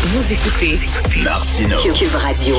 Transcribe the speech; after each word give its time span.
Vous 0.00 0.32
écoutez 0.32 0.78
Martineau. 1.24 1.76
Cube 1.92 2.14
Radio. 2.14 2.54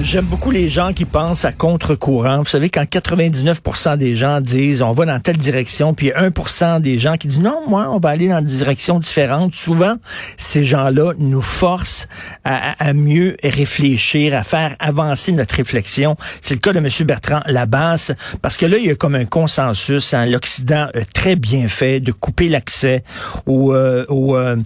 J'aime 0.00 0.24
beaucoup 0.24 0.50
les 0.50 0.68
gens 0.70 0.92
qui 0.94 1.04
pensent 1.04 1.44
à 1.44 1.52
contre-courant. 1.52 2.38
Vous 2.38 2.44
savez, 2.46 2.70
quand 2.70 2.88
99 2.88 3.60
des 3.98 4.16
gens 4.16 4.40
disent 4.40 4.80
on 4.82 4.92
va 4.92 5.04
dans 5.04 5.20
telle 5.20 5.36
direction, 5.36 5.92
puis 5.94 6.10
1% 6.10 6.80
des 6.80 6.98
gens 6.98 7.16
qui 7.18 7.28
disent 7.28 7.40
non, 7.40 7.60
moi, 7.68 7.88
on 7.90 7.98
va 7.98 8.08
aller 8.10 8.28
dans 8.28 8.40
des 8.40 8.50
directions 8.56 8.98
différentes, 8.98 9.54
souvent, 9.54 9.94
ces 10.38 10.64
gens-là 10.64 11.12
nous 11.18 11.42
forcent 11.42 12.08
à, 12.44 12.70
à- 12.72 12.88
à 12.88 12.92
mieux 12.94 13.36
réfléchir, 13.44 14.34
à 14.34 14.42
faire 14.42 14.74
avancer 14.78 15.32
notre 15.32 15.54
réflexion. 15.54 16.16
C'est 16.40 16.54
le 16.54 16.60
cas 16.60 16.72
de 16.72 16.78
M. 16.78 16.88
Bertrand 17.06 17.40
Labasse, 17.46 18.12
parce 18.42 18.56
que 18.56 18.66
là, 18.66 18.78
il 18.78 18.86
y 18.86 18.90
a 18.90 18.94
comme 18.94 19.14
un 19.14 19.26
consensus. 19.26 20.14
Hein, 20.14 20.26
L'Occident 20.26 20.88
très 21.12 21.36
bien 21.36 21.68
fait 21.68 22.00
de 22.00 22.12
couper 22.12 22.48
l'accès 22.48 23.04
aux, 23.46 23.72
euh, 23.74 24.04
aux, 24.08 24.36
euh, 24.36 24.56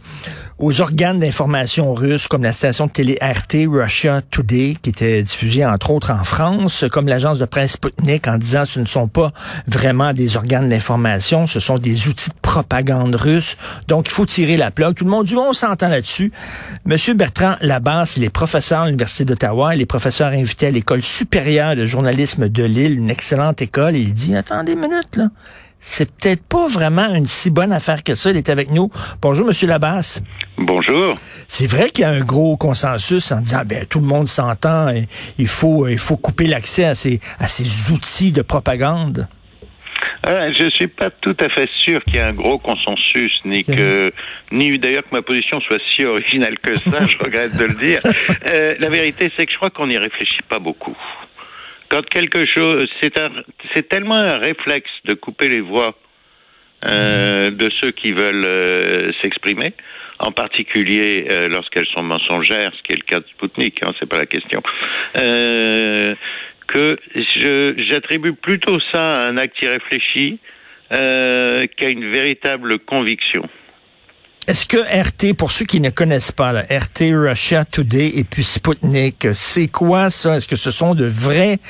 aux 0.61 0.83
organes 0.83 1.21
d'information 1.21 1.95
russes 1.95 2.29
comme 2.29 2.43
la 2.43 2.53
station 2.53 2.87
de 2.87 2.93
télé 2.93 3.19
RT 3.23 3.67
Russia 3.67 4.21
Today 4.31 4.77
qui 4.81 4.91
était 4.91 5.23
diffusée 5.23 5.65
entre 5.65 5.91
autres 5.91 6.13
en 6.13 6.23
France, 6.23 6.85
comme 6.93 7.09
l'agence 7.09 7.39
de 7.39 7.47
presse 7.47 7.73
Sputnik 7.73 8.29
en 8.29 8.37
disant 8.37 8.67
ce 8.67 8.79
ne 8.79 8.85
sont 8.85 9.09
pas 9.09 9.33
vraiment 9.67 10.13
des 10.13 10.37
organes 10.37 10.69
d'information, 10.69 11.47
ce 11.47 11.61
sont 11.61 11.79
des 11.79 12.09
outils 12.09 12.29
de 12.29 12.35
propagande 12.43 13.15
russe. 13.15 13.57
Donc 13.89 14.09
il 14.09 14.13
faut 14.13 14.27
tirer 14.27 14.59
la 14.59 14.71
plaque. 14.71 14.97
Tout 14.97 15.05
le 15.05 15.11
monde 15.11 15.27
dit 15.27 15.35
on 15.35 15.55
s'entend 15.55 15.89
là-dessus. 15.89 16.31
Monsieur 16.85 17.15
Bertrand 17.15 17.55
Labasse, 17.63 18.19
il 18.19 18.25
est 18.25 18.31
professeur 18.31 18.83
à 18.83 18.87
l'université 18.87 19.25
d'Ottawa, 19.25 19.75
il 19.75 19.81
est 19.81 19.87
professeur 19.87 20.33
invité 20.33 20.67
à 20.67 20.71
l'école 20.71 21.03
supérieure 21.03 21.75
de 21.75 21.87
journalisme 21.87 22.51
de 22.51 22.65
Lille, 22.65 22.99
une 22.99 23.11
excellente 23.11 23.63
école. 23.63 23.97
Il 23.97 24.13
dit 24.13 24.37
attendez 24.37 24.73
une 24.73 24.81
minute 24.81 25.17
là 25.17 25.29
c'est 25.81 26.15
peut-être 26.15 26.47
pas 26.47 26.67
vraiment 26.67 27.15
une 27.15 27.27
si 27.27 27.51
bonne 27.51 27.73
affaire 27.73 28.05
que 28.05 28.15
ça. 28.15 28.31
Il 28.31 28.37
est 28.37 28.51
avec 28.51 28.71
nous. 28.71 28.91
Bonjour, 29.21 29.47
Monsieur 29.47 29.67
Labasse. 29.67 30.23
Bonjour. 30.59 31.17
C'est 31.49 31.67
vrai 31.67 31.89
qu'il 31.89 32.03
y 32.03 32.05
a 32.05 32.11
un 32.11 32.21
gros 32.21 32.57
consensus 32.57 33.33
en 33.33 33.41
disant, 33.41 33.63
ben, 33.65 33.87
tout 33.87 34.01
le 34.01 34.07
monde 34.07 34.29
s'entend, 34.29 34.91
et 34.91 35.09
il 35.39 35.47
faut, 35.47 35.89
il 35.89 35.99
faut 35.99 36.17
couper 36.17 36.47
l'accès 36.47 36.85
à 36.85 36.95
ces, 36.95 37.19
à 37.39 37.49
ces 37.49 37.91
outils 37.91 38.33
de 38.33 38.43
propagande. 38.43 39.27
Euh, 40.29 40.53
je 40.53 40.69
suis 40.71 40.87
pas 40.87 41.11
tout 41.11 41.37
à 41.41 41.49
fait 41.49 41.69
sûr 41.83 42.03
qu'il 42.05 42.17
y 42.17 42.19
ait 42.19 42.23
un 42.23 42.33
gros 42.33 42.59
consensus, 42.59 43.41
ni 43.45 43.65
que, 43.65 44.13
ni 44.53 44.79
d'ailleurs 44.79 45.05
que 45.05 45.15
ma 45.15 45.23
position 45.23 45.61
soit 45.61 45.81
si 45.95 46.05
originale 46.05 46.59
que 46.59 46.77
ça. 46.79 47.07
je 47.09 47.17
regrette 47.19 47.57
de 47.57 47.65
le 47.65 47.75
dire. 47.75 48.03
Euh, 48.47 48.75
la 48.79 48.89
vérité, 48.89 49.33
c'est 49.37 49.47
que 49.47 49.53
je 49.53 49.57
crois 49.57 49.71
qu'on 49.71 49.87
n'y 49.87 49.97
réfléchit 49.97 50.43
pas 50.49 50.59
beaucoup. 50.59 50.97
Quand 51.91 52.09
quelque 52.09 52.47
chose, 52.47 52.87
c'est 53.03 53.19
un, 53.19 53.31
c'est 53.75 53.89
tellement 53.89 54.15
un 54.15 54.39
réflexe 54.39 54.91
de 55.05 55.15
couper 55.15 55.49
les 55.49 55.61
voix 55.61 55.99
euh, 56.85 57.51
de 57.51 57.69
ceux 57.81 57.91
qui 57.91 58.13
veulent 58.13 58.45
euh, 58.47 59.13
s'exprimer, 59.21 59.75
en 60.21 60.31
particulier 60.31 61.27
euh, 61.31 61.49
lorsqu'elles 61.49 61.89
sont 61.89 62.03
mensongères, 62.03 62.73
ce 62.77 62.83
qui 62.83 62.93
est 62.93 62.97
le 62.97 63.03
cas 63.03 63.19
de 63.19 63.27
Sputnik, 63.27 63.85
hein, 63.85 63.93
c'est 63.99 64.09
pas 64.09 64.19
la 64.19 64.27
question. 64.27 64.63
Euh, 65.17 66.15
que 66.69 66.97
je 67.17 67.75
j'attribue 67.89 68.35
plutôt 68.35 68.79
ça 68.93 69.15
à 69.15 69.29
un 69.29 69.37
acte 69.37 69.61
irréfléchi 69.61 70.39
euh, 70.93 71.67
qu'à 71.77 71.89
une 71.89 72.11
véritable 72.13 72.79
conviction. 72.79 73.43
Est-ce 74.51 74.67
que 74.67 74.79
RT, 74.79 75.37
pour 75.37 75.53
ceux 75.53 75.65
qui 75.65 75.81
ne 75.81 75.91
connaissent 75.91 76.33
pas, 76.33 76.51
là, 76.51 76.63
RT 76.63 77.15
Russia 77.15 77.65
Today 77.65 78.11
et 78.17 78.25
puis 78.25 78.43
Sputnik, 78.43 79.29
c'est 79.33 79.69
quoi 79.69 80.11
ça? 80.11 80.39
Est-ce 80.39 80.49
que 80.49 80.57
ce 80.57 80.73
sont 80.73 80.97
de 80.97 81.05
vrais 81.05 81.61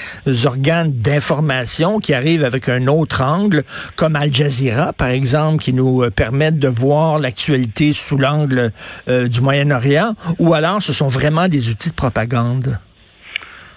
organes 0.46 0.90
d'information 0.90 1.98
qui 1.98 2.14
arrivent 2.14 2.42
avec 2.42 2.70
un 2.70 2.86
autre 2.86 3.20
angle, 3.20 3.64
comme 3.96 4.16
Al 4.16 4.32
Jazeera, 4.32 4.94
par 4.94 5.08
exemple, 5.08 5.62
qui 5.62 5.74
nous 5.74 6.04
euh, 6.04 6.08
permettent 6.08 6.58
de 6.58 6.68
voir 6.68 7.18
l'actualité 7.18 7.92
sous 7.92 8.16
l'angle 8.16 8.72
euh, 9.08 9.28
du 9.28 9.42
Moyen-Orient, 9.42 10.14
ou 10.38 10.54
alors 10.54 10.82
ce 10.82 10.94
sont 10.94 11.08
vraiment 11.08 11.48
des 11.48 11.68
outils 11.68 11.90
de 11.90 11.94
propagande? 11.94 12.78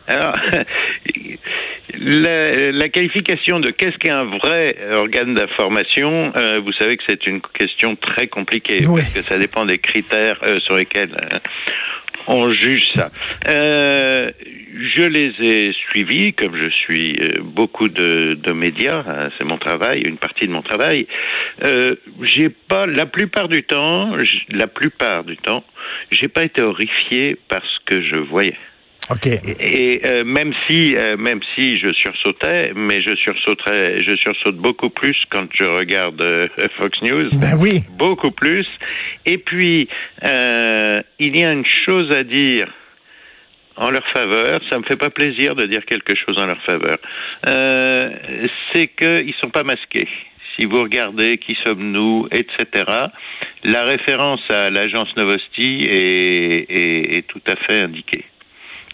la, 2.04 2.72
la 2.72 2.90
qualification 2.90 3.60
de 3.60 3.70
qu'est-ce 3.72 3.98
qu'est 3.98 4.10
un 4.10 4.26
vrai 4.26 4.76
organe 4.98 5.34
d'information, 5.34 6.32
euh, 6.38 6.60
vous 6.64 6.74
savez 6.74 6.98
que 6.98 7.04
c'est 7.08 7.26
une 7.28 7.42
question 7.42 7.96
très 7.96 8.28
compliquée 8.28 8.86
Oui. 8.88 9.02
parce 9.02 9.14
que 9.14 9.22
ça 9.22 9.38
dépend 9.40 9.66
des 9.66 9.78
critères 9.78 10.40
euh, 10.44 10.60
sur 10.62 10.76
lesquels 10.76 11.16
euh, 11.34 11.40
on 12.28 12.52
juge 12.52 12.84
ça. 12.96 13.08
Euh, 13.48 14.32
je 14.96 15.04
les 15.04 15.34
ai 15.42 15.74
suivis, 15.90 16.34
comme 16.34 16.56
je 16.56 16.70
suis 16.70 17.14
euh, 17.22 17.42
beaucoup 17.44 17.90
de, 17.90 18.36
de 18.36 18.52
médias, 18.54 19.04
hein, 19.08 19.30
c'est 19.38 19.44
mon 19.44 19.58
travail, 19.58 20.02
une 20.02 20.18
partie 20.18 20.48
de 20.48 20.52
mon 20.52 20.62
travail. 20.62 21.08
Euh, 21.64 21.96
j'ai 22.22 22.50
pas, 22.50 22.86
la 22.86 23.06
plupart 23.06 23.48
du 23.50 23.64
temps, 23.64 24.16
la 24.50 24.68
plupart 24.68 25.24
du 25.24 25.38
temps, 25.38 25.64
j'ai 26.12 26.28
pas 26.28 26.44
été 26.44 26.62
horrifié 26.62 27.38
par 27.50 27.62
ce 27.64 27.80
que 27.86 28.02
je 28.02 28.16
voyais. 28.16 28.56
OK. 29.10 29.28
Et 29.60 30.02
euh, 30.06 30.24
même 30.24 30.54
si, 30.68 30.96
euh, 30.96 31.18
même 31.18 31.42
si 31.56 31.78
je 31.78 31.92
sursautais, 31.94 32.72
mais 32.74 33.02
je 33.02 33.14
sursauterais, 33.16 34.02
je 34.04 34.16
sursaute 34.16 34.56
beaucoup 34.56 34.90
plus 34.90 35.16
quand 35.30 35.46
je 35.54 35.66
regarde 35.66 36.22
euh, 36.22 36.48
Fox 36.78 37.02
News, 37.02 37.30
Ben 37.34 37.58
oui. 37.60 37.82
beaucoup 37.98 38.32
plus. 38.32 38.66
Et 39.26 39.38
puis, 39.38 39.90
il 40.22 41.38
y 41.38 41.44
a 41.44 41.52
une 41.52 41.66
chose 41.66 42.12
à 42.16 42.24
dire 42.24 42.72
en 43.76 43.90
leur 43.90 44.08
faveur. 44.14 44.62
Ça 44.72 44.78
me 44.78 44.84
fait 44.84 44.96
pas 44.98 45.10
plaisir 45.10 45.56
de 45.56 45.66
dire 45.66 45.84
quelque 45.86 46.16
chose 46.16 46.38
en 46.38 46.46
leur 46.46 46.62
faveur. 46.64 46.98
C'est 48.72 48.88
qu'ils 48.88 49.34
sont 49.42 49.50
pas 49.50 49.64
masqués. 49.64 50.08
Si 50.56 50.66
vous 50.66 50.82
regardez 50.84 51.40
qui 51.40 51.58
sommes-nous, 51.66 52.28
etc., 52.32 52.86
la 53.64 53.84
référence 53.84 54.42
à 54.50 54.70
l'agence 54.70 55.10
Novosti 55.18 55.84
est, 55.90 56.66
est, 56.70 57.18
est 57.18 57.28
tout 57.28 57.42
à 57.48 57.56
fait 57.56 57.82
indiquée. 57.82 58.23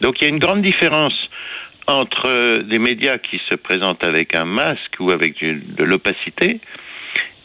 Donc 0.01 0.19
il 0.19 0.23
y 0.23 0.28
a 0.28 0.29
une 0.29 0.40
grande 0.40 0.62
différence 0.62 1.13
entre 1.88 2.62
des 2.62 2.79
médias 2.79 3.17
qui 3.17 3.41
se 3.50 3.56
présentent 3.56 4.06
avec 4.06 4.35
un 4.35 4.45
masque 4.45 4.95
ou 5.00 5.12
avec 5.12 5.40
de 5.41 5.84
l'opacité 5.84 6.59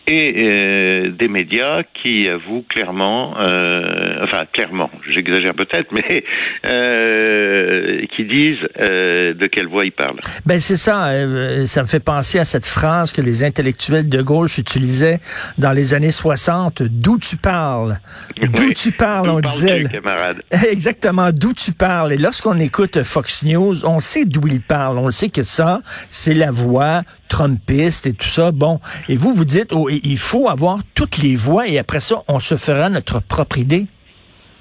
et 0.07 0.45
euh, 0.45 1.11
des 1.13 1.29
médias 1.29 1.83
qui 2.03 2.29
avouent 2.29 2.65
clairement, 2.69 3.35
euh, 3.41 4.23
enfin 4.25 4.45
clairement, 4.53 4.91
j'exagère 5.15 5.55
peut-être, 5.55 5.91
mais 5.93 6.25
euh, 6.67 8.05
qui 8.15 8.25
disent 8.25 8.59
euh, 8.81 9.35
de 9.35 9.47
quelle 9.47 9.67
voix 9.69 9.85
ils 9.85 9.93
parlent. 9.93 10.21
Ben 10.47 10.61
c'est 10.61 10.77
ça, 10.77 11.07
euh, 11.09 11.67
ça 11.67 11.83
me 11.83 11.87
fait 11.87 12.05
penser 12.05 12.39
à 12.39 12.45
cette 12.45 12.67
phrase 12.67 13.13
que 13.13 13.23
les 13.23 13.45
intellectuels 13.45 14.09
de 14.09 14.23
gauche 14.23 14.59
utilisaient 14.59 15.19
dans 15.59 15.73
les 15.73 15.95
années 15.95 16.11
60, 16.11 16.83
d'où 16.83 17.19
tu 17.19 17.37
parles? 17.37 17.99
D'où 18.43 18.63
Oui. 18.63 18.75
tu 18.75 18.93
parles, 18.93 19.31
on 19.31 19.41
disait. 19.41 19.85
Exactement, 20.71 21.31
d'où 21.33 21.53
tu 21.55 21.73
parles. 21.73 22.13
Et 22.13 22.19
lorsqu'on 22.19 22.59
écoute 22.59 23.03
Fox 23.03 23.43
News, 23.45 23.85
on 23.87 24.01
sait 24.01 24.25
d'où 24.25 24.47
il 24.49 24.61
parle. 24.61 24.99
On 24.99 25.11
sait 25.11 25.29
que 25.31 25.43
ça, 25.43 25.81
c'est 26.11 26.35
la 26.35 26.51
voix 26.51 27.03
trumpiste 27.29 28.07
et 28.07 28.13
tout 28.13 28.29
ça. 28.29 28.53
Bon, 28.53 28.81
et 29.09 29.17
vous, 29.17 29.35
vous 29.35 29.45
dites, 29.45 29.73
oh, 29.73 29.89
il 30.03 30.19
faut 30.19 30.49
avoir 30.49 30.79
toutes 30.95 31.19
les 31.19 31.37
voix 31.37 31.69
et 31.69 31.79
après 31.79 32.01
ça, 32.01 32.17
on 32.29 32.41
se 32.41 32.57
fera 32.57 32.89
notre 32.89 33.23
propre 33.23 33.59
idée. 33.59 33.87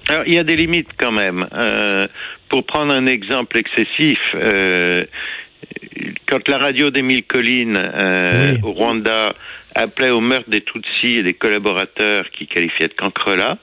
Alors, 0.10 0.24
il 0.28 0.34
y 0.34 0.40
a 0.40 0.44
des 0.44 0.56
limites 0.56 0.90
quand 0.98 1.12
même. 1.12 1.48
Euh, 1.54 2.08
pour 2.50 2.66
prendre 2.66 2.94
un 2.94 3.06
exemple 3.06 3.58
excessif, 3.58 4.20
euh, 4.36 5.06
quand 6.28 6.48
la 6.48 6.58
radio 6.58 6.90
des 6.92 7.02
Mille 7.02 7.24
Collines 7.24 7.78
euh, 7.78 8.54
Oui. 8.54 8.60
au 8.64 8.72
Rwanda 8.74 9.34
appelait 9.76 10.10
au 10.10 10.20
meurtre 10.20 10.50
des 10.50 10.62
Tutsis 10.62 11.18
et 11.18 11.24
des 11.24 11.34
collaborateurs 11.34 12.30
qui 12.32 12.48
qualifiaient 12.48 12.90
de 12.90 12.94
cancrelats, 12.94 13.58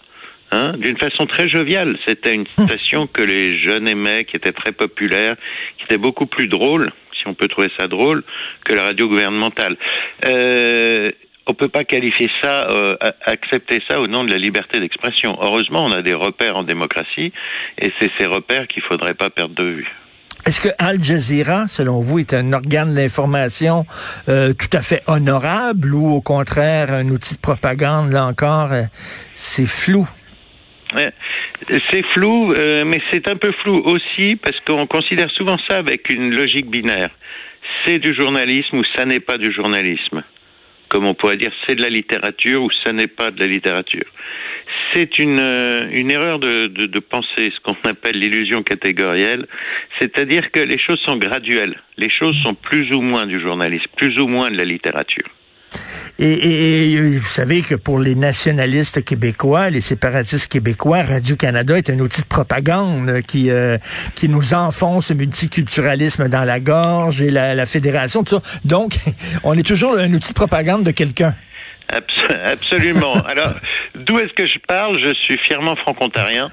hein, 0.50 0.74
d'une 0.78 0.96
façon 0.96 1.26
très 1.26 1.48
joviale, 1.48 1.98
c'était 2.06 2.34
une 2.34 2.46
station 2.46 3.06
que 3.06 3.22
les 3.22 3.58
jeunes 3.58 3.86
aimaient, 3.86 4.24
qui 4.24 4.36
était 4.36 4.52
très 4.52 4.72
populaire, 4.72 5.36
qui 5.78 5.84
était 5.84 5.98
beaucoup 5.98 6.26
plus 6.26 6.48
drôle, 6.48 6.90
si 7.20 7.28
on 7.28 7.34
peut 7.34 7.48
trouver 7.48 7.70
ça 7.78 7.86
drôle, 7.86 8.22
que 8.64 8.74
la 8.74 8.82
radio 8.82 9.08
gouvernementale. 9.08 9.76
Euh, 10.24 11.12
on 11.50 11.54
peut 11.54 11.68
pas 11.68 11.82
qualifier 11.84 12.30
ça, 12.40 12.68
euh, 12.70 12.96
accepter 13.26 13.82
ça 13.88 14.00
au 14.00 14.06
nom 14.06 14.22
de 14.22 14.30
la 14.30 14.38
liberté 14.38 14.78
d'expression. 14.78 15.36
Heureusement, 15.42 15.84
on 15.84 15.90
a 15.90 16.00
des 16.00 16.14
repères 16.14 16.56
en 16.56 16.62
démocratie, 16.62 17.32
et 17.78 17.92
c'est 17.98 18.10
ces 18.18 18.26
repères 18.26 18.68
qu'il 18.68 18.82
faudrait 18.82 19.14
pas 19.14 19.30
perdre 19.30 19.56
de 19.56 19.64
vue. 19.64 19.88
Est-ce 20.46 20.60
que 20.60 20.68
Al 20.78 21.02
Jazeera, 21.02 21.66
selon 21.66 22.00
vous, 22.00 22.20
est 22.20 22.32
un 22.32 22.52
organe 22.52 22.94
d'information 22.94 23.84
euh, 24.28 24.52
tout 24.54 24.74
à 24.74 24.80
fait 24.80 25.02
honorable 25.08 25.92
ou 25.92 26.14
au 26.14 26.20
contraire 26.20 26.92
un 26.92 27.08
outil 27.08 27.34
de 27.34 27.40
propagande, 27.40 28.12
là 28.12 28.24
encore, 28.26 28.72
euh, 28.72 28.84
c'est 29.34 29.66
flou? 29.66 30.08
C'est 31.90 32.04
flou, 32.14 32.52
euh, 32.52 32.84
mais 32.84 33.00
c'est 33.12 33.28
un 33.28 33.36
peu 33.36 33.52
flou 33.62 33.82
aussi 33.84 34.36
parce 34.36 34.58
qu'on 34.66 34.86
considère 34.86 35.30
souvent 35.30 35.56
ça 35.68 35.76
avec 35.76 36.10
une 36.10 36.34
logique 36.34 36.70
binaire. 36.70 37.10
C'est 37.84 37.98
du 37.98 38.14
journalisme 38.14 38.78
ou 38.78 38.84
ça 38.96 39.04
n'est 39.04 39.20
pas 39.20 39.36
du 39.36 39.52
journalisme? 39.52 40.24
Comme 40.90 41.06
on 41.06 41.14
pourrait 41.14 41.36
dire, 41.36 41.52
c'est 41.66 41.76
de 41.76 41.82
la 41.82 41.88
littérature 41.88 42.62
ou 42.62 42.70
ça 42.84 42.92
n'est 42.92 43.06
pas 43.06 43.30
de 43.30 43.40
la 43.40 43.46
littérature. 43.46 44.04
C'est 44.92 45.18
une, 45.18 45.38
euh, 45.40 45.82
une 45.92 46.10
erreur 46.10 46.40
de, 46.40 46.66
de, 46.66 46.86
de 46.86 46.98
penser, 46.98 47.52
ce 47.54 47.60
qu'on 47.60 47.76
appelle 47.88 48.18
l'illusion 48.18 48.62
catégorielle, 48.62 49.46
c'est-à-dire 49.98 50.50
que 50.50 50.60
les 50.60 50.78
choses 50.78 51.00
sont 51.06 51.16
graduelles. 51.16 51.80
Les 51.96 52.10
choses 52.10 52.36
sont 52.42 52.54
plus 52.54 52.92
ou 52.92 53.00
moins 53.00 53.26
du 53.26 53.40
journalisme, 53.40 53.86
plus 53.96 54.18
ou 54.20 54.26
moins 54.26 54.50
de 54.50 54.58
la 54.58 54.64
littérature. 54.64 55.28
Et, 56.18 56.92
et, 56.92 57.16
vous 57.16 57.24
savez 57.24 57.62
que 57.62 57.74
pour 57.74 57.98
les 57.98 58.14
nationalistes 58.14 59.04
québécois, 59.04 59.70
les 59.70 59.80
séparatistes 59.80 60.50
québécois, 60.50 61.02
Radio-Canada 61.02 61.78
est 61.78 61.88
un 61.90 61.98
outil 62.00 62.22
de 62.22 62.26
propagande 62.26 63.22
qui, 63.22 63.50
euh, 63.50 63.78
qui 64.14 64.28
nous 64.28 64.52
enfonce 64.52 65.10
le 65.10 65.16
multiculturalisme 65.16 66.28
dans 66.28 66.44
la 66.44 66.60
gorge 66.60 67.22
et 67.22 67.30
la, 67.30 67.54
la 67.54 67.66
fédération, 67.66 68.22
tout 68.22 68.36
ça. 68.36 68.42
Donc, 68.64 68.96
on 69.44 69.56
est 69.56 69.66
toujours 69.66 69.96
un 69.96 70.12
outil 70.12 70.32
de 70.32 70.38
propagande 70.38 70.84
de 70.84 70.90
quelqu'un. 70.90 71.34
Absolument. 72.44 73.14
Alors, 73.26 73.54
d'où 73.94 74.18
est-ce 74.18 74.32
que 74.34 74.46
je 74.46 74.58
parle? 74.66 74.98
Je 75.02 75.14
suis 75.14 75.38
fièrement 75.38 75.74
franco-ontarien. 75.74 76.48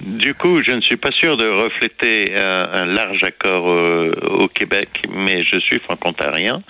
Du 0.00 0.34
coup, 0.34 0.62
je 0.62 0.70
ne 0.72 0.80
suis 0.80 0.96
pas 0.96 1.10
sûr 1.10 1.36
de 1.36 1.48
refléter 1.48 2.36
un, 2.36 2.86
large 2.86 3.22
accord 3.24 3.68
euh, 3.68 4.10
au 4.22 4.48
Québec, 4.48 5.02
mais 5.12 5.44
je 5.44 5.58
suis 5.58 5.78
franco-ontarien. 5.80 6.62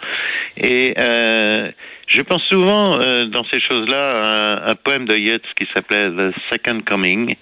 Et 0.56 0.94
euh, 0.98 1.70
je 2.06 2.22
pense 2.22 2.42
souvent 2.44 2.98
euh, 3.00 3.24
dans 3.24 3.44
ces 3.50 3.60
choses-là 3.60 4.64
à 4.64 4.70
un, 4.70 4.74
poème 4.74 5.06
de 5.06 5.16
Yeats 5.16 5.38
qui 5.58 5.66
s'appelait 5.74 6.10
The 6.10 6.34
Second 6.50 6.80
Coming 6.86 7.34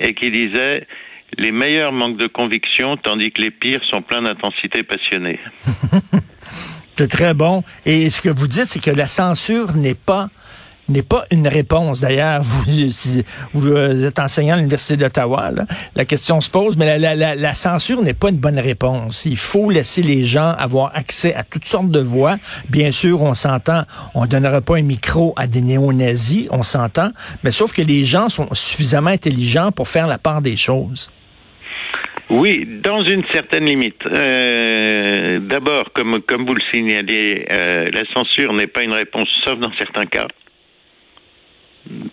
et 0.00 0.14
qui 0.14 0.30
disait 0.30 0.86
les 1.38 1.52
meilleurs 1.52 1.92
manquent 1.92 2.18
de 2.18 2.26
conviction, 2.26 2.96
tandis 2.96 3.30
que 3.30 3.40
les 3.42 3.50
pires 3.50 3.84
sont 3.90 4.02
pleins 4.02 4.22
d'intensité 4.22 4.82
passionnée. 4.82 5.38
C'est 6.96 7.08
très 7.08 7.32
bon. 7.32 7.62
Et 7.86 8.10
ce 8.10 8.20
que 8.20 8.28
vous 8.28 8.46
dites, 8.46 8.66
c'est 8.66 8.82
que 8.82 8.94
la 8.94 9.06
censure 9.06 9.74
n'est 9.74 9.94
pas 9.94 10.28
n'est 10.90 11.02
pas 11.02 11.24
une 11.30 11.48
réponse. 11.48 12.00
D'ailleurs, 12.00 12.42
vous, 12.42 12.64
vous 13.54 14.04
êtes 14.04 14.18
enseignant 14.18 14.54
à 14.54 14.56
l'Université 14.58 14.96
d'Ottawa, 14.96 15.50
la 15.96 16.04
question 16.04 16.40
se 16.40 16.50
pose, 16.50 16.76
mais 16.76 16.98
la, 16.98 17.54
censure 17.54 18.02
n'est 18.02 18.14
pas 18.14 18.30
une 18.30 18.38
bonne 18.38 18.58
réponse. 18.58 19.24
Il 19.24 19.36
faut 19.36 19.70
laisser 19.70 20.02
les 20.02 20.24
gens 20.24 20.54
avoir 20.58 20.92
accès 20.94 21.34
à 21.34 21.42
toutes 21.42 21.66
sortes 21.66 21.90
de 21.90 22.00
voix. 22.00 22.36
Bien 22.68 22.90
sûr, 22.90 23.22
on 23.22 23.34
s'entend, 23.34 23.82
on 24.14 24.26
donnera 24.26 24.60
pas 24.60 24.76
un 24.76 24.82
micro 24.82 25.34
à 25.36 25.46
des 25.46 25.62
néo-nazis, 25.62 26.48
on 26.50 26.62
s'entend, 26.62 27.10
mais 27.42 27.50
sauf 27.50 27.72
que 27.72 27.82
les 27.82 28.04
gens 28.04 28.28
sont 28.28 28.48
suffisamment 28.52 29.10
intelligents 29.10 29.72
pour 29.72 29.88
faire 29.88 30.06
la 30.06 30.18
part 30.18 30.42
des 30.42 30.56
choses. 30.56 31.10
Oui, 32.30 32.64
dans 32.64 33.02
une 33.02 33.24
certaine 33.32 33.64
limite. 33.64 34.06
Euh, 34.06 35.40
D'abord, 35.40 35.92
comme, 35.92 36.20
comme 36.22 36.46
vous 36.46 36.54
le 36.54 36.62
signalez, 36.72 37.44
euh, 37.52 37.86
la 37.92 38.04
censure 38.14 38.52
n'est 38.52 38.68
pas 38.68 38.82
une 38.84 38.92
réponse, 38.92 39.28
sauf 39.44 39.58
dans 39.58 39.72
certains 39.76 40.06
cas. 40.06 40.28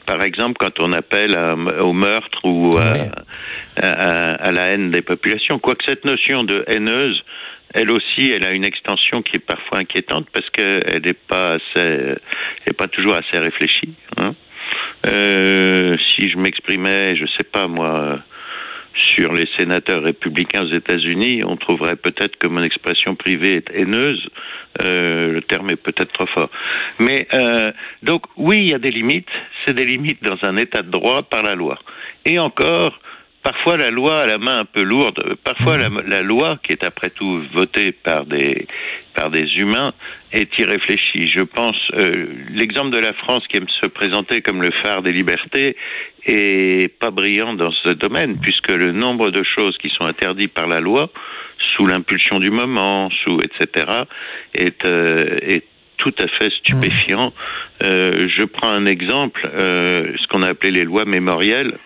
Par 0.06 0.24
exemple, 0.24 0.56
quand 0.60 0.80
on 0.80 0.94
appelle 0.94 1.38
au 1.80 1.94
meurtre 1.94 2.40
ou 2.44 2.72
à, 2.78 4.52
la 4.52 4.68
haine 4.68 4.92
des 4.92 5.02
populations. 5.02 5.60
Quoique 5.60 5.84
cette 5.86 6.06
notion 6.06 6.44
de 6.44 6.64
haineuse, 6.68 7.24
elle 7.74 7.92
aussi, 7.92 8.32
elle 8.32 8.46
a 8.46 8.52
une 8.52 8.66
extension 8.66 9.22
qui 9.22 9.36
est 9.36 9.46
parfois 9.46 9.80
inquiétante 9.80 10.28
parce 10.32 10.50
qu'elle 10.50 11.02
n'est 11.04 11.14
pas 11.14 11.56
assez, 11.56 12.16
pas 12.78 12.88
toujours 12.88 13.16
assez 13.16 13.38
réfléchie. 13.38 13.94
Hein. 14.18 14.34
Euh, 15.06 15.94
si 16.16 16.30
je 16.30 16.38
m'exprimais, 16.38 17.16
je 17.16 17.26
sais 17.38 17.44
pas 17.44 17.68
moi 17.68 18.20
sur 18.98 19.34
les 19.34 19.48
sénateurs 19.58 20.04
républicains 20.04 20.64
aux 20.64 20.74
États-Unis, 20.74 21.44
on 21.44 21.58
trouverait 21.58 21.96
peut-être 21.96 22.38
que 22.38 22.48
mon 22.48 22.64
expression 22.64 23.16
privée 23.16 23.58
est 23.58 23.72
haineuse. 23.74 24.28
Euh, 24.82 25.34
le 25.34 25.42
terme 25.42 25.70
est 25.70 25.76
peut-être 25.76 26.12
trop 26.12 26.28
fort. 26.28 26.50
Mais 27.00 27.28
euh, 27.34 27.72
donc 28.04 28.24
oui, 28.36 28.58
il 28.58 28.70
y 28.70 28.74
a 28.74 28.80
des 28.80 28.92
limites. 28.92 29.30
C'est 29.66 29.74
des 29.74 29.86
limites 29.86 30.24
dans 30.24 30.38
un 30.48 30.58
État 30.58 30.82
de 30.82 30.90
droit 30.90 31.24
par 31.24 31.44
la 31.44 31.56
loi. 31.56 31.80
Et 32.26 32.40
encore, 32.40 33.00
parfois 33.48 33.78
la 33.78 33.92
loi 33.92 34.20
a 34.20 34.26
la 34.26 34.38
main 34.38 34.60
un 34.60 34.66
peu 34.66 34.82
lourde. 34.82 35.38
Parfois 35.46 35.78
la, 35.78 35.88
la 36.06 36.22
loi, 36.22 36.60
qui 36.64 36.74
est 36.74 36.84
après 36.84 37.10
tout 37.10 37.42
votée 37.54 37.94
par 37.94 38.26
des 38.26 38.68
par 39.16 39.32
des 39.32 39.48
humains, 39.56 39.94
est 40.34 40.52
irréfléchie. 40.60 41.30
Je 41.34 41.42
pense 41.42 41.78
euh, 41.94 42.26
l'exemple 42.54 42.90
de 42.90 43.00
la 43.00 43.14
France 43.14 43.48
qui 43.48 43.56
aime 43.56 43.70
se 43.82 43.88
présenter 43.88 44.42
comme 44.42 44.62
le 44.62 44.72
phare 44.84 45.02
des 45.02 45.14
libertés 45.14 45.78
est 46.26 46.90
pas 47.00 47.10
brillant 47.10 47.54
dans 47.54 47.72
ce 47.72 47.90
domaine, 47.94 48.38
puisque 48.38 48.72
le 48.72 48.92
nombre 48.92 49.32
de 49.32 49.44
choses 49.44 49.78
qui 49.78 49.90
sont 49.90 50.06
interdites 50.06 50.54
par 50.54 50.68
la 50.68 50.82
loi, 50.82 51.10
sous 51.74 51.88
l'impulsion 51.88 52.40
du 52.40 52.52
moment, 52.52 53.10
sous 53.24 53.40
etc., 53.40 53.86
est, 54.54 54.86
euh, 54.86 55.40
est 55.42 55.64
tout 55.98 56.14
à 56.20 56.28
fait 56.28 56.52
stupéfiant. 56.60 57.34
Euh, 57.84 58.28
je 58.38 58.44
prends 58.44 58.70
un 58.70 58.86
exemple, 58.86 59.50
euh, 59.54 60.12
ce 60.22 60.28
qu'on 60.28 60.44
a 60.44 60.50
appelé 60.50 60.72
les 60.72 60.84
lois 60.84 61.06
mémorielles. 61.06 61.78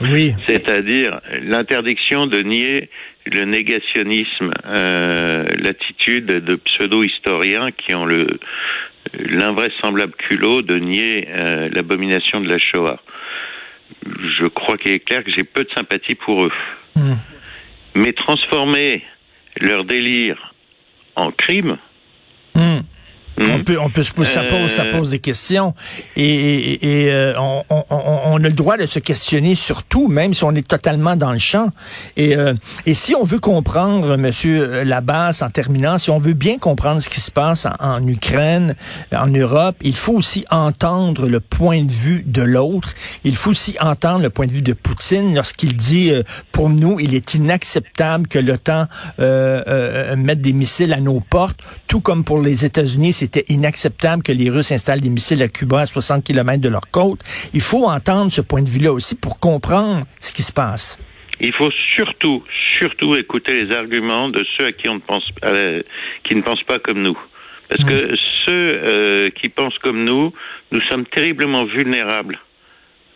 Oui. 0.00 0.34
C'est-à-dire 0.46 1.20
l'interdiction 1.42 2.26
de 2.26 2.40
nier 2.40 2.90
le 3.26 3.44
négationnisme, 3.44 4.50
euh, 4.66 5.46
l'attitude 5.58 6.26
de 6.26 6.54
pseudo-historiens 6.56 7.70
qui 7.72 7.94
ont 7.94 8.04
le 8.04 8.26
l'invraisemblable 9.14 10.14
culot 10.14 10.62
de 10.62 10.78
nier 10.78 11.28
euh, 11.28 11.68
l'abomination 11.72 12.40
de 12.40 12.48
la 12.48 12.58
Shoah. 12.58 13.00
Je 14.04 14.46
crois 14.46 14.76
qu'il 14.76 14.92
est 14.92 15.00
clair 15.00 15.24
que 15.24 15.30
j'ai 15.36 15.44
peu 15.44 15.64
de 15.64 15.70
sympathie 15.74 16.14
pour 16.14 16.44
eux. 16.44 16.52
Hmm. 16.96 17.14
Mais 17.94 18.12
transformer 18.12 19.04
leur 19.60 19.84
délire 19.84 20.54
en 21.14 21.30
crime. 21.30 21.78
Hmm. 23.38 23.50
On 23.50 23.64
peut, 23.64 23.78
on 23.78 23.90
peut 23.90 24.02
se 24.02 24.12
poser, 24.12 24.30
ça 24.30 24.44
pose, 24.44 24.70
ça 24.70 24.84
euh. 24.84 24.90
pose 24.90 25.10
des 25.10 25.18
questions 25.18 25.74
et, 26.16 27.04
et, 27.04 27.12
euh, 27.12 27.34
on, 27.38 27.64
on, 27.68 27.84
on, 27.90 28.36
a 28.36 28.38
le 28.38 28.50
droit 28.50 28.78
de 28.78 28.86
se 28.86 28.98
questionner 28.98 29.54
sur 29.54 29.82
tout, 29.82 30.08
même 30.08 30.32
si 30.32 30.42
on 30.44 30.54
est 30.54 30.66
totalement 30.66 31.16
dans 31.16 31.32
le 31.32 31.38
champ. 31.38 31.68
Et, 32.16 32.34
euh, 32.34 32.54
et 32.86 32.94
si 32.94 33.14
on 33.14 33.24
veut 33.24 33.38
comprendre, 33.38 34.16
Monsieur 34.16 34.84
Labasse, 34.84 35.42
en 35.42 35.50
terminant, 35.50 35.98
si 35.98 36.08
on 36.08 36.18
veut 36.18 36.32
bien 36.32 36.56
comprendre 36.56 37.02
ce 37.02 37.10
qui 37.10 37.20
se 37.20 37.30
passe 37.30 37.66
en, 37.78 38.06
Ukraine, 38.06 38.74
en 39.12 39.26
Europe, 39.26 39.76
il 39.82 39.96
faut 39.96 40.14
aussi 40.14 40.46
entendre 40.50 41.28
le 41.28 41.40
point 41.40 41.84
de 41.84 41.92
vue 41.92 42.22
de 42.26 42.42
l'autre. 42.42 42.94
Il 43.24 43.36
faut 43.36 43.50
aussi 43.50 43.76
entendre 43.80 44.22
le 44.22 44.30
point 44.30 44.46
de 44.46 44.52
vue 44.52 44.62
de 44.62 44.72
Poutine 44.72 45.34
lorsqu'il 45.34 45.76
dit, 45.76 46.10
pour 46.52 46.70
nous, 46.70 47.00
il 47.00 47.14
est 47.14 47.34
inacceptable 47.34 48.28
que 48.28 48.38
l'OTAN 48.38 48.86
mette 49.18 50.40
des 50.40 50.54
missiles 50.54 50.94
à 50.94 51.00
nos 51.00 51.20
portes, 51.20 51.60
tout 51.86 52.00
comme 52.00 52.24
pour 52.24 52.40
les 52.40 52.64
États-Unis, 52.64 53.12
c'était 53.26 53.52
inacceptable 53.52 54.22
que 54.22 54.30
les 54.30 54.50
Russes 54.50 54.70
installent 54.70 55.00
des 55.00 55.08
missiles 55.08 55.42
à 55.42 55.48
Cuba 55.48 55.80
à 55.80 55.86
60 55.86 56.22
km 56.22 56.60
de 56.60 56.68
leur 56.68 56.88
côte. 56.92 57.20
Il 57.54 57.60
faut 57.60 57.86
entendre 57.86 58.30
ce 58.30 58.40
point 58.40 58.62
de 58.62 58.68
vue-là 58.68 58.92
aussi 58.92 59.16
pour 59.16 59.40
comprendre 59.40 60.06
ce 60.20 60.32
qui 60.32 60.42
se 60.42 60.52
passe. 60.52 60.96
Il 61.40 61.52
faut 61.52 61.72
surtout, 61.96 62.44
surtout 62.78 63.16
écouter 63.16 63.64
les 63.64 63.74
arguments 63.74 64.28
de 64.28 64.46
ceux 64.56 64.66
à 64.66 64.72
qui 64.72 64.88
on 64.88 64.94
ne 64.94 65.00
pense, 65.00 65.24
qui 66.22 66.36
ne 66.36 66.42
pensent 66.42 66.62
pas 66.62 66.78
comme 66.78 67.02
nous. 67.02 67.18
Parce 67.68 67.82
que 67.82 68.14
ceux 68.46 68.52
euh, 68.52 69.30
qui 69.30 69.48
pensent 69.48 69.78
comme 69.80 70.04
nous, 70.04 70.32
nous 70.70 70.80
sommes 70.88 71.04
terriblement 71.06 71.64
vulnérables 71.64 72.38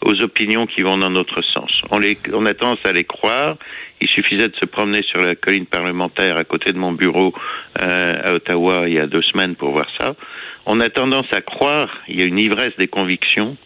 aux 0.02 0.22
opinions 0.22 0.66
qui 0.66 0.82
vont 0.82 0.96
dans 0.96 1.10
notre 1.10 1.42
sens. 1.42 1.82
On, 1.90 1.98
les, 1.98 2.16
on 2.32 2.46
a 2.46 2.54
tendance 2.54 2.78
à 2.84 2.92
les 2.92 3.04
croire. 3.04 3.56
Il 4.00 4.08
suffisait 4.08 4.48
de 4.48 4.56
se 4.56 4.66
promener 4.66 5.02
sur 5.02 5.20
la 5.20 5.34
colline 5.34 5.66
parlementaire 5.66 6.38
à 6.38 6.44
côté 6.44 6.72
de 6.72 6.78
mon 6.78 6.92
bureau 6.92 7.34
euh, 7.82 8.12
à 8.24 8.32
Ottawa 8.34 8.88
il 8.88 8.94
y 8.94 8.98
a 8.98 9.06
deux 9.06 9.22
semaines 9.22 9.56
pour 9.56 9.72
voir 9.72 9.86
ça. 9.98 10.14
On 10.66 10.80
a 10.80 10.88
tendance 10.88 11.26
à 11.32 11.42
croire, 11.42 11.88
il 12.08 12.18
y 12.18 12.22
a 12.22 12.26
une 12.26 12.38
ivresse 12.38 12.72
des 12.78 12.88
convictions, 12.88 13.56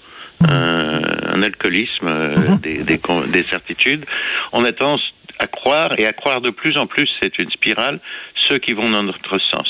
un, 0.48 1.00
un 1.34 1.42
alcoolisme 1.42 2.08
euh, 2.08 2.36
mhm. 2.36 2.58
des, 2.58 2.82
des, 2.82 3.00
des 3.32 3.42
certitudes. 3.42 4.04
On 4.52 4.64
a 4.64 4.72
tendance 4.72 5.02
à 5.38 5.46
croire 5.46 5.98
et 5.98 6.06
à 6.06 6.12
croire 6.12 6.40
de 6.40 6.50
plus 6.50 6.76
en 6.78 6.86
plus, 6.86 7.08
c'est 7.20 7.38
une 7.38 7.50
spirale, 7.50 8.00
ceux 8.48 8.58
qui 8.58 8.72
vont 8.72 8.90
dans 8.90 9.02
notre 9.02 9.38
sens. 9.38 9.68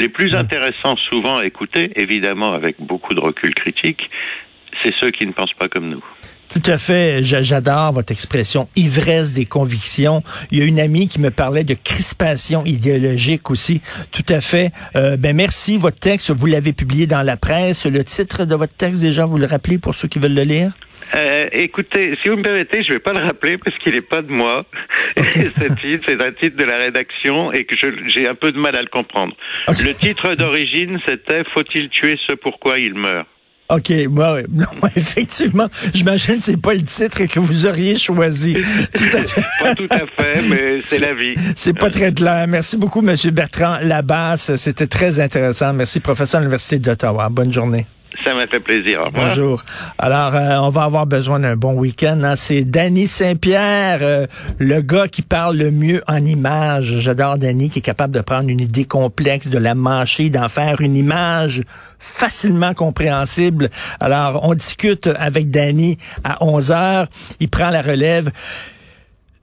Les 0.00 0.08
plus 0.08 0.32
mhm. 0.32 0.38
intéressants 0.38 0.96
souvent 1.08 1.36
à 1.36 1.44
écouter, 1.44 1.92
évidemment 1.96 2.52
avec 2.52 2.76
beaucoup 2.80 3.14
de 3.14 3.20
recul 3.20 3.54
critique, 3.54 4.10
c'est 4.82 4.94
ceux 5.00 5.10
qui 5.10 5.26
ne 5.26 5.32
pensent 5.32 5.54
pas 5.58 5.68
comme 5.68 5.88
nous. 5.88 6.02
Tout 6.52 6.62
à 6.68 6.78
fait. 6.78 7.22
J'adore 7.22 7.92
votre 7.92 8.10
expression 8.10 8.68
ivresse 8.74 9.34
des 9.34 9.44
convictions. 9.44 10.22
Il 10.50 10.58
y 10.58 10.62
a 10.62 10.64
une 10.64 10.80
amie 10.80 11.08
qui 11.08 11.20
me 11.20 11.30
parlait 11.30 11.62
de 11.62 11.74
crispation 11.74 12.64
idéologique 12.64 13.50
aussi. 13.52 13.80
Tout 14.10 14.24
à 14.28 14.40
fait. 14.40 14.72
Euh, 14.96 15.16
ben 15.16 15.36
merci. 15.36 15.78
Votre 15.78 16.00
texte, 16.00 16.32
vous 16.32 16.46
l'avez 16.46 16.72
publié 16.72 17.06
dans 17.06 17.22
la 17.22 17.36
presse. 17.36 17.86
Le 17.86 18.02
titre 18.02 18.46
de 18.46 18.56
votre 18.56 18.76
texte, 18.76 19.00
déjà, 19.00 19.26
vous 19.26 19.38
le 19.38 19.46
rappelez 19.46 19.78
pour 19.78 19.94
ceux 19.94 20.08
qui 20.08 20.18
veulent 20.18 20.34
le 20.34 20.42
lire? 20.42 20.72
Euh, 21.14 21.48
écoutez, 21.52 22.16
si 22.20 22.28
vous 22.28 22.36
me 22.36 22.42
permettez, 22.42 22.82
je 22.82 22.94
vais 22.94 22.98
pas 22.98 23.12
le 23.12 23.20
rappeler 23.20 23.56
parce 23.56 23.76
qu'il 23.78 23.94
n'est 23.94 24.00
pas 24.00 24.22
de 24.22 24.32
moi. 24.32 24.64
ce 25.16 25.72
titre, 25.80 26.04
c'est 26.08 26.22
un 26.22 26.32
titre 26.32 26.56
de 26.56 26.64
la 26.64 26.78
rédaction 26.78 27.52
et 27.52 27.64
que 27.64 27.76
j'ai 28.08 28.26
un 28.26 28.34
peu 28.34 28.50
de 28.50 28.58
mal 28.58 28.74
à 28.74 28.82
le 28.82 28.88
comprendre. 28.88 29.34
Le 29.68 29.92
titre 29.92 30.34
d'origine, 30.34 30.98
c'était 31.06 31.44
Faut-il 31.54 31.88
tuer 31.90 32.18
ce 32.26 32.34
pourquoi 32.34 32.78
il 32.78 32.94
meurt? 32.94 33.28
OK, 33.70 33.92
bah 34.08 34.34
ouais. 34.34 34.46
Non, 34.52 34.66
effectivement, 34.96 35.68
j'imagine 35.94 36.36
que 36.36 36.42
c'est 36.42 36.60
pas 36.60 36.74
le 36.74 36.82
titre 36.82 37.24
que 37.24 37.40
vous 37.40 37.66
auriez 37.66 37.96
choisi. 37.96 38.56
Tout 38.94 39.04
à 39.12 39.24
fait. 39.24 39.44
pas 39.62 39.74
tout 39.74 39.88
à 39.90 39.98
fait, 39.98 40.48
mais 40.48 40.80
c'est 40.84 40.98
la 40.98 41.14
vie. 41.14 41.34
C'est 41.56 41.78
pas 41.78 41.90
très 41.90 42.12
clair. 42.12 42.46
Merci 42.48 42.76
beaucoup, 42.76 43.00
Monsieur 43.00 43.30
Bertrand 43.30 43.78
Labasse. 43.82 44.56
C'était 44.56 44.86
très 44.86 45.20
intéressant. 45.20 45.72
Merci, 45.72 46.00
professeur 46.00 46.38
à 46.38 46.42
l'Université 46.42 46.78
d'Ottawa. 46.78 47.28
Bonne 47.30 47.52
journée. 47.52 47.86
Ça 48.24 48.34
m'a 48.34 48.46
fait 48.46 48.60
plaisir. 48.60 49.02
Bonjour. 49.14 49.62
Alors, 49.98 50.34
euh, 50.34 50.58
on 50.58 50.70
va 50.70 50.82
avoir 50.82 51.06
besoin 51.06 51.40
d'un 51.40 51.56
bon 51.56 51.74
week-end. 51.74 52.20
Hein. 52.24 52.36
C'est 52.36 52.64
Danny 52.64 53.06
Saint-Pierre, 53.06 54.00
euh, 54.02 54.26
le 54.58 54.80
gars 54.80 55.08
qui 55.08 55.22
parle 55.22 55.56
le 55.56 55.70
mieux 55.70 56.02
en 56.08 56.24
images. 56.24 56.98
J'adore 56.98 57.38
Danny, 57.38 57.70
qui 57.70 57.78
est 57.78 57.82
capable 57.82 58.14
de 58.14 58.20
prendre 58.20 58.48
une 58.48 58.60
idée 58.60 58.84
complexe, 58.84 59.48
de 59.48 59.58
la 59.58 59.74
mâcher, 59.74 60.28
d'en 60.28 60.48
faire 60.48 60.80
une 60.80 60.96
image 60.96 61.62
facilement 61.98 62.74
compréhensible. 62.74 63.70
Alors, 64.00 64.40
on 64.44 64.54
discute 64.54 65.08
avec 65.18 65.50
Danny 65.50 65.96
à 66.24 66.44
11 66.44 66.72
heures. 66.72 67.06
Il 67.38 67.48
prend 67.48 67.70
la 67.70 67.82
relève. 67.82 68.30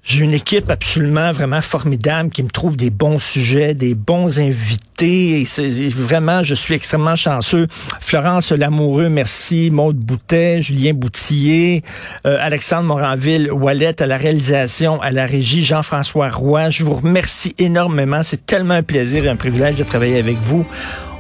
J'ai 0.08 0.24
une 0.24 0.34
équipe 0.34 0.72
absolument 0.72 1.34
vraiment 1.34 1.62
formidable 1.62 2.30
qui 2.30 2.42
me 2.42 2.48
trouve 2.48 2.78
des 2.78 2.90
bons 2.90 3.20
sujets, 3.20 3.74
des 3.74 3.94
bons 3.94 4.40
invités. 4.40 5.42
Et 5.42 5.90
vraiment, 5.90 6.44
je 6.44 6.56
suis 6.56 6.76
extrêmement 6.76 7.18
chanceux. 7.18 7.68
Florence 8.00 8.54
Lamoureux, 8.54 9.10
merci. 9.10 9.70
Maude 9.70 9.98
Boutet, 9.98 10.62
Julien 10.62 10.94
Boutillier, 10.94 11.84
euh, 12.26 12.38
Alexandre 12.40 12.84
Moranville, 12.84 13.52
Wallet 13.52 14.02
à 14.02 14.06
la 14.06 14.16
réalisation, 14.16 15.02
à 15.02 15.12
la 15.12 15.26
régie, 15.26 15.66
Jean-François 15.66 16.30
Roy. 16.30 16.70
Je 16.70 16.86
vous 16.86 16.94
remercie 16.94 17.54
énormément. 17.58 18.24
C'est 18.24 18.46
tellement 18.46 18.76
un 18.76 18.84
plaisir 18.84 19.26
et 19.26 19.30
un 19.30 19.36
privilège 19.36 19.76
de 19.76 19.84
travailler 19.84 20.20
avec 20.20 20.38
vous. 20.38 20.66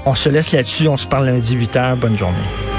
On 0.05 0.15
se 0.15 0.29
laisse 0.29 0.53
là-dessus. 0.53 0.87
On 0.87 0.95
se 0.95 1.07
parle 1.07 1.25
lundi 1.25 1.55
8 1.55 1.75
h. 1.75 1.95
Bonne 1.97 2.17
journée. 2.17 2.76